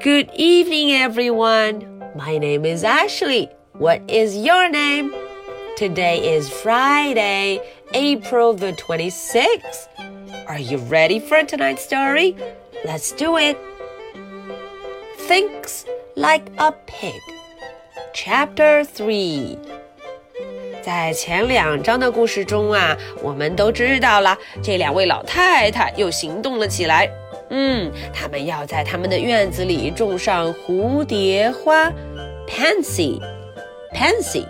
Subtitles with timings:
[0.00, 2.02] Good evening, everyone.
[2.14, 3.50] My name is Ashley.
[3.72, 5.12] What is your name?
[5.76, 7.60] Today is Friday,
[7.92, 9.88] April the 26th.
[10.48, 12.36] Are you ready for tonight's story?
[12.84, 13.58] Let's do it.
[15.18, 15.84] Thinks
[16.14, 17.20] like a pig.
[18.14, 19.58] Chapter 3
[20.82, 27.10] 在前两章的故事中啊，我们都知道了，这两位老太太又行动了起来。
[27.50, 31.92] 嗯，他们要在他们的院子里种上蝴蝶花，
[32.48, 34.44] pansy，pansy。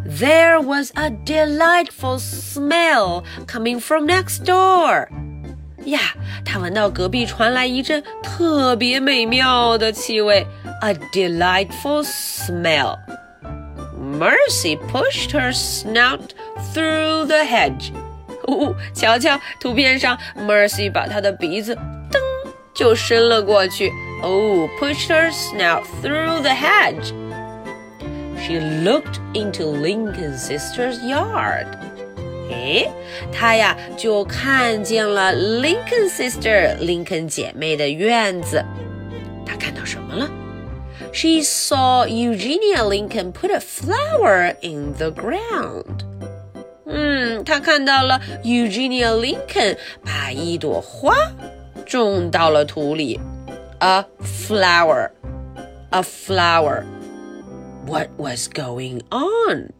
[0.07, 5.09] There was a delightful smell coming from next door.
[5.85, 6.01] 呀，
[6.45, 10.47] 她闻到隔壁传来一阵特别美妙的气味。
[10.81, 12.99] a delightful smell.
[13.99, 16.31] Mercy pushed her snout
[16.73, 17.93] through the hedge.
[18.47, 22.19] 哦，瞧瞧，图片上，Mercy 把她的鼻子噔
[22.75, 23.91] 就伸了过去。
[24.23, 27.13] Oh, pushed her snout through the hedge.
[28.41, 31.67] She looked into Lincoln's sister's yard.
[32.53, 32.91] 诶，
[33.33, 38.65] 她呀就看见了 Lincoln sister 林肯姐妹的院子。
[39.45, 40.29] 她看到什么了？
[41.13, 46.05] she saw Eugenia Lincoln put a flower in the ground.
[46.87, 51.15] 嗯，她看到了 Eugenia Lincoln 把一朵花
[51.87, 53.21] 种到了土里。
[53.81, 55.11] A flower,
[55.91, 56.83] a flower.
[57.87, 59.71] What was going on?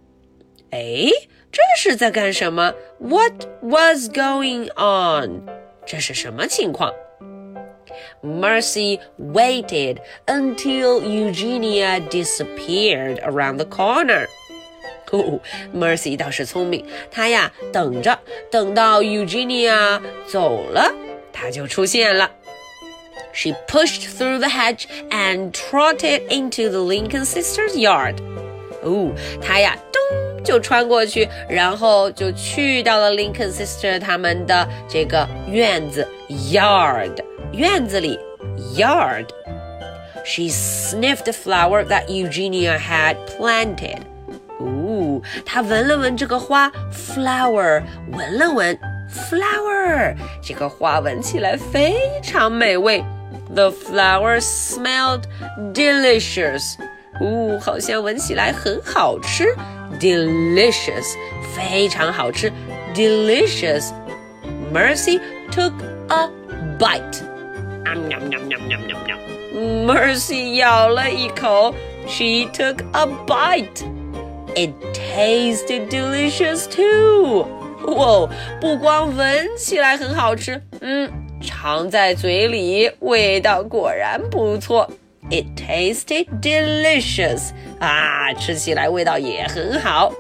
[0.71, 1.11] 哎，
[1.53, 2.75] 这是在干什么？
[2.99, 5.43] What was going on?
[5.87, 6.93] 这是什么情况？
[8.23, 14.27] Mercy waited until Eugenia disappeared around the corner.
[15.11, 15.41] 哦，
[15.75, 18.19] Mercy 倒是聪明，她呀等着，
[18.51, 20.93] 等到 Eugenia 走了，
[21.33, 22.31] 她就出现了。
[23.33, 28.17] She pushed through the hedge and trotted into the Lincoln sisters' yard.
[28.83, 37.13] 哦，她呀咚 就穿过去，然后就去到了 Lincoln sister 他们的这个院子 yard。
[37.53, 38.19] 院子里，
[38.77, 43.99] yard。She sniffed the flower that Eugenia had planted.
[44.59, 47.83] 哦，她闻了闻这个花，flower，
[48.13, 48.79] 闻了闻，
[49.11, 53.03] flower，这个花闻起来非常美味。
[53.55, 55.23] The flower smelled
[55.73, 56.75] delicious.
[57.21, 59.47] 哦，好像闻起来很好吃，
[59.99, 61.15] delicious，
[61.55, 62.53] 非常好吃，
[62.95, 65.19] delicious。Mercy
[65.51, 65.73] took
[66.09, 66.29] a
[66.79, 67.23] bite.
[69.87, 71.75] Mercy 咬了一口，
[72.07, 73.83] She took a bite.
[74.55, 77.47] It tasted delicious too.
[77.87, 78.29] 哇，
[78.61, 81.11] 不光闻起来很好吃，嗯，
[81.41, 84.91] 尝在嘴里味道果然不错。
[85.31, 87.51] It tasted delicious.
[87.81, 90.13] 啊，吃起来味道也很好。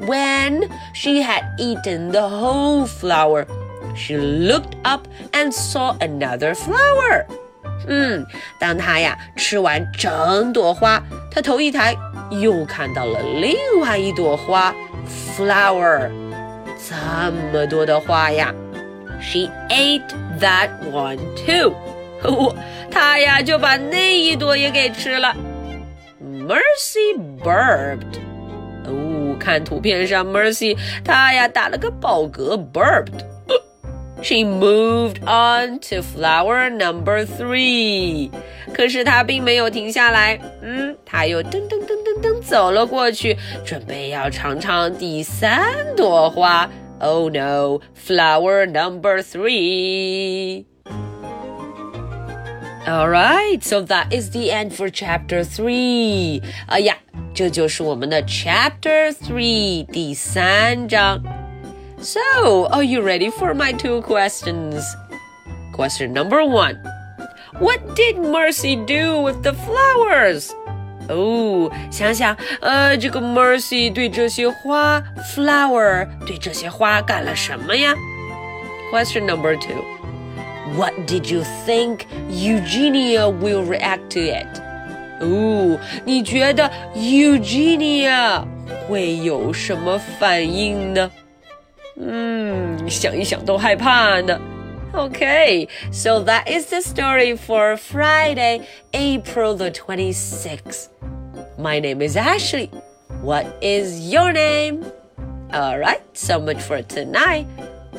[0.00, 3.46] When she had eaten the whole flower.
[3.94, 7.24] She looked up and saw another flower.
[7.88, 8.26] 嗯，
[8.60, 11.96] 当她呀吃完整朵花，她头一抬，
[12.30, 14.74] 又看到了另外一朵花，
[15.36, 16.10] flower。
[16.88, 16.94] 这
[17.52, 18.54] 么多的花呀！
[19.20, 20.06] She ate
[20.40, 21.74] that one too.
[22.23, 22.55] 哦，
[22.89, 25.35] 他呀就把那一朵也给吃了。
[26.21, 28.19] Mercy burped.
[28.85, 33.25] 哦，看图片上，Mercy 他呀打了个饱嗝，burped。
[34.23, 38.29] She moved on to flower number three，
[38.71, 43.35] 可是她并没有停下来，嗯，她又噔噔噔噔噔走了过去，
[43.65, 45.65] 准备要尝尝第三
[45.95, 46.69] 朵花。
[46.99, 50.65] Oh no, flower number three.
[52.86, 56.40] Alright, so that is the end for chapter three.
[56.66, 56.96] 哎呀，
[57.34, 61.20] 这就是我们的 chapter three 第三章。
[61.98, 64.84] so, are you ready for my two questions?
[65.74, 66.76] Question number one
[67.58, 70.50] What did Mercy do with the flowers?
[71.08, 75.02] 哦，想想，呃，这个 Mercy 对这些花，
[75.34, 77.94] flower 对这些花干了什么呀？
[78.92, 79.82] Question number two.
[80.76, 84.46] What did you think Eugenia will react to it?
[85.20, 88.42] 哦，你觉得 Eugenia
[88.86, 91.10] 会有什么反应呢？
[91.98, 94.38] 嗯，想一想都害怕呢。
[94.92, 98.62] Okay, so that is the story for Friday,
[98.92, 100.88] April the 26th.
[101.58, 102.70] My name is Ashley.
[103.22, 104.84] What is your name?
[105.52, 107.46] Alright, so much for tonight.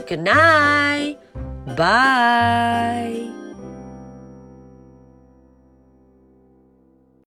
[0.07, 1.17] Good night.
[1.66, 3.41] Bye.